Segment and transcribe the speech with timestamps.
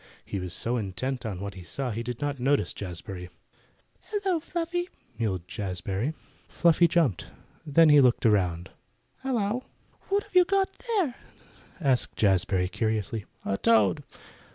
[0.25, 3.29] He was so intent on what he saw that he did not notice Jazbury.
[4.09, 4.89] "Hello, Fluffy!"
[5.19, 6.15] mewed Jazbury.
[6.49, 7.27] Fluffy jumped.
[7.67, 8.71] Then he looked around.
[9.19, 9.65] "Hello!"
[10.09, 11.13] "What you got there?"
[11.79, 13.25] asked Jazbury curiously.
[13.45, 14.03] "A toad."